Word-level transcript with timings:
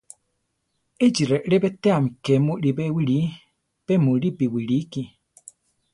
Échi 1.05 1.23
relé 1.31 1.57
betéami 1.63 2.09
ke 2.23 2.33
mulibé 2.45 2.85
wilí; 2.95 3.19
pe 3.85 3.93
mulípi 4.05 4.45
wilíki. 4.53 5.01